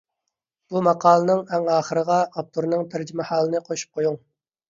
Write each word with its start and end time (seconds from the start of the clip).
بۇ 0.71 0.79
ماقالىنىڭ 0.85 1.43
ئەڭ 1.57 1.67
ئاخىرىغا 1.73 2.17
ئاپتورنىڭ 2.23 2.83
تەرجىمىھالىنى 2.95 3.63
قوشۇپ 3.69 3.93
قويۇڭ. 4.01 4.19